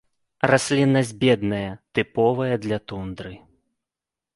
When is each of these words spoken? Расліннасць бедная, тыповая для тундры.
Расліннасць 0.51 1.11
бедная, 1.25 1.69
тыповая 1.99 2.51
для 2.67 2.77
тундры. 2.93 3.33